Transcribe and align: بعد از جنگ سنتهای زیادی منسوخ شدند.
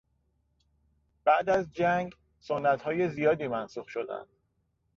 بعد 1.25 1.49
از 1.49 1.73
جنگ 1.73 2.15
سنتهای 2.39 3.09
زیادی 3.09 3.47
منسوخ 3.47 3.87
شدند. 3.87 4.27